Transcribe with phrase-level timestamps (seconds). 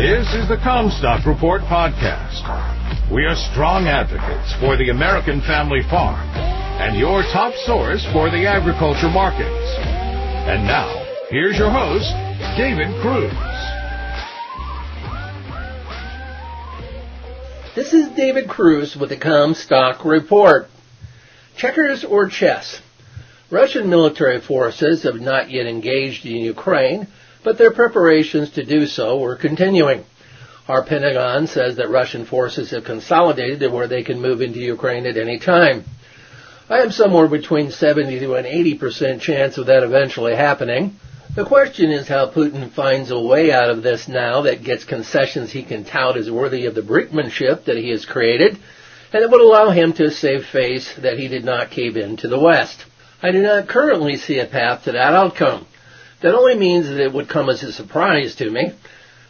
[0.00, 2.40] This is the Commstock Report podcast.
[3.12, 6.26] We are strong advocates for the American family farm
[6.80, 9.76] and your top source for the agriculture markets.
[10.48, 10.88] And now,
[11.28, 12.08] here's your host,
[12.56, 13.30] David Kruse.
[17.76, 20.68] This is David Kruse with the Commstock Report.
[21.58, 22.80] Checkers or chess?
[23.50, 27.06] Russian military forces have not yet engaged in Ukraine,
[27.42, 30.04] but their preparations to do so were continuing.
[30.68, 35.06] Our Pentagon says that Russian forces have consolidated to where they can move into Ukraine
[35.06, 35.84] at any time.
[36.68, 40.96] I have somewhere between 70 to an 80% chance of that eventually happening.
[41.34, 45.50] The question is how Putin finds a way out of this now that gets concessions
[45.50, 48.58] he can tout as worthy of the brinkmanship that he has created,
[49.12, 52.28] and it would allow him to save face that he did not cave in to
[52.28, 52.84] the West.
[53.22, 55.66] I do not currently see a path to that outcome.
[56.20, 58.72] That only means that it would come as a surprise to me.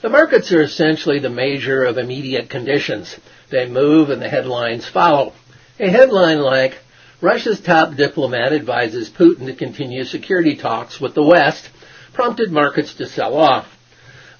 [0.00, 3.14] The markets are essentially the measure of immediate conditions.
[3.50, 5.32] They move and the headlines follow.
[5.78, 6.78] A headline like,
[7.20, 11.68] Russia's top diplomat advises Putin to continue security talks with the West
[12.14, 13.66] prompted markets to sell off.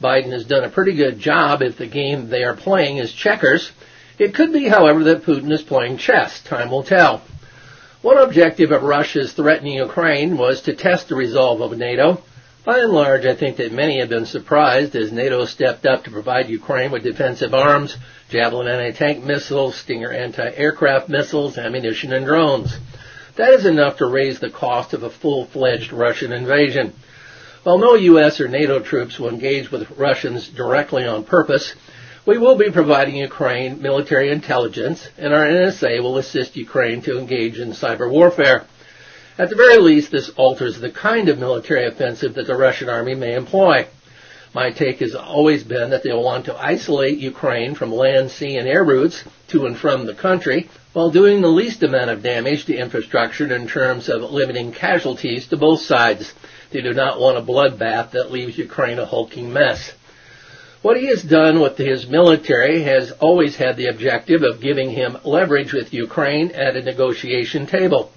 [0.00, 3.72] Biden has done a pretty good job if the game they are playing is checkers.
[4.18, 6.40] It could be, however, that Putin is playing chess.
[6.42, 7.22] Time will tell.
[8.02, 12.22] One objective of Russia's threatening Ukraine was to test the resolve of NATO.
[12.66, 16.10] By and large, I think that many have been surprised as NATO stepped up to
[16.10, 17.96] provide Ukraine with defensive arms,
[18.28, 22.76] Javelin anti-tank missiles, Stinger anti-aircraft missiles, ammunition, and drones.
[23.36, 26.92] That is enough to raise the cost of a full-fledged Russian invasion.
[27.62, 28.40] While no U.S.
[28.40, 31.72] or NATO troops will engage with Russians directly on purpose,
[32.26, 37.60] we will be providing Ukraine military intelligence, and our NSA will assist Ukraine to engage
[37.60, 38.66] in cyber warfare.
[39.38, 43.14] At the very least, this alters the kind of military offensive that the Russian army
[43.14, 43.86] may employ.
[44.54, 48.66] My take has always been that they'll want to isolate Ukraine from land, sea, and
[48.66, 52.74] air routes to and from the country while doing the least amount of damage to
[52.74, 56.32] infrastructure in terms of limiting casualties to both sides.
[56.70, 59.92] They do not want a bloodbath that leaves Ukraine a hulking mess.
[60.80, 65.18] What he has done with his military has always had the objective of giving him
[65.24, 68.12] leverage with Ukraine at a negotiation table.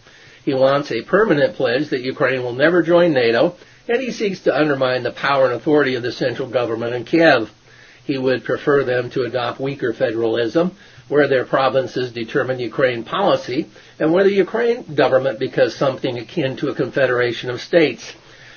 [0.50, 3.56] He wants a permanent pledge that Ukraine will never join NATO,
[3.88, 7.52] and he seeks to undermine the power and authority of the central government in Kiev.
[8.04, 10.72] He would prefer them to adopt weaker federalism,
[11.08, 16.70] where their provinces determine Ukraine policy, and where the Ukraine government becomes something akin to
[16.70, 18.12] a confederation of states.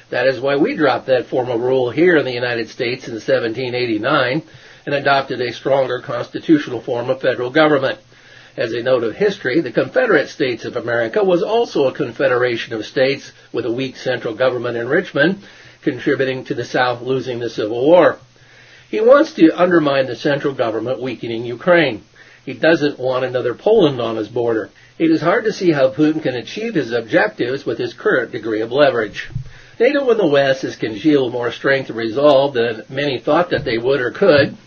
[0.08, 4.42] That is why we dropped that formal rule here in the United States in 1789
[4.86, 7.98] and adopted a stronger constitutional form of federal government.
[8.56, 12.84] As a note of history, the Confederate States of America was also a confederation of
[12.84, 15.38] states with a weak central government in Richmond,
[15.80, 18.18] contributing to the South losing the Civil War.
[18.90, 22.04] He wants to undermine the central government, weakening Ukraine.
[22.44, 24.68] He doesn't want another Poland on his border.
[24.98, 28.60] It is hard to see how Putin can achieve his objectives with his current degree
[28.60, 29.30] of leverage.
[29.80, 33.78] NATO and the West has congealed more strength and resolve than many thought that they
[33.78, 34.58] would or could.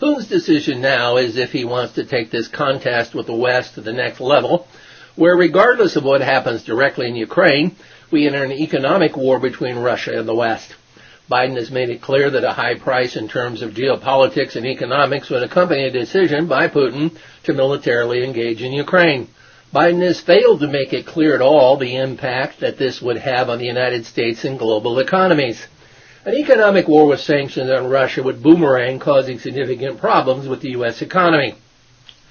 [0.00, 3.80] Putin's decision now is if he wants to take this contest with the West to
[3.80, 4.66] the next level,
[5.14, 7.76] where regardless of what happens directly in Ukraine,
[8.10, 10.74] we enter an economic war between Russia and the West.
[11.30, 15.30] Biden has made it clear that a high price in terms of geopolitics and economics
[15.30, 19.28] would accompany a decision by Putin to militarily engage in Ukraine.
[19.72, 23.48] Biden has failed to make it clear at all the impact that this would have
[23.48, 25.66] on the United States and global economies.
[26.26, 31.02] An economic war with sanctions on Russia would boomerang, causing significant problems with the U.S.
[31.02, 31.54] economy.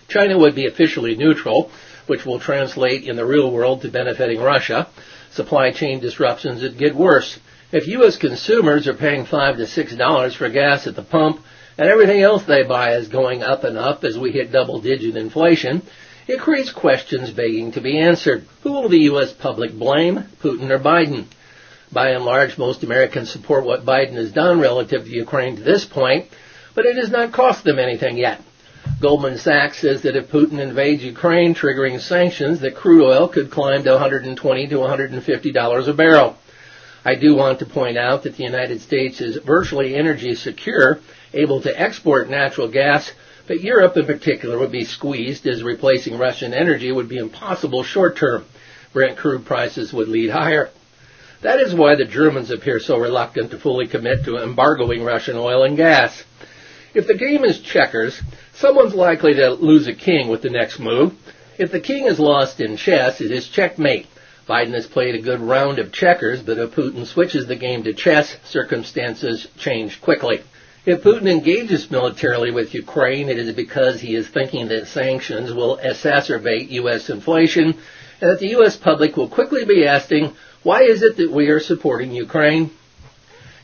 [0.08, 1.70] China would be officially neutral,
[2.08, 4.88] which will translate in the real world to benefiting Russia.
[5.30, 7.40] Supply chain disruptions would get worse.
[7.72, 8.18] If U.S.
[8.18, 11.42] consumers are paying five to six dollars for gas at the pump,
[11.78, 15.84] and everything else they buy is going up and up as we hit double-digit inflation,
[16.26, 18.48] it creates questions begging to be answered.
[18.64, 19.34] Who will the U.S.
[19.34, 21.28] public blame, Putin or Biden?
[21.94, 25.86] By and large, most Americans support what Biden has done relative to Ukraine to this
[25.86, 26.26] point,
[26.74, 28.42] but it has not cost them anything yet.
[29.00, 33.84] Goldman Sachs says that if Putin invades Ukraine, triggering sanctions, that crude oil could climb
[33.84, 36.36] to 120 to 150 dollars a barrel.
[37.06, 41.00] I do want to point out that the United States is virtually energy secure,
[41.34, 43.12] able to export natural gas
[43.48, 48.16] but Europe in particular would be squeezed as replacing Russian energy would be impossible short
[48.16, 48.46] term.
[48.94, 50.70] Brent crude prices would lead higher.
[51.44, 55.64] That is why the Germans appear so reluctant to fully commit to embargoing Russian oil
[55.64, 56.24] and gas.
[56.94, 58.22] If the game is checkers,
[58.54, 61.14] someone's likely to lose a king with the next move.
[61.58, 64.08] If the king is lost in chess, it is checkmate.
[64.48, 67.94] Biden has played a good round of checkers, but if Putin switches the game to
[67.94, 70.40] chess, circumstances change quickly.
[70.86, 75.78] If Putin engages militarily with Ukraine, it is because he is thinking that sanctions will
[75.78, 77.10] exacerbate U.S.
[77.10, 77.78] inflation
[78.22, 78.78] and that the U.S.
[78.78, 82.72] public will quickly be asking, why is it that we are supporting Ukraine?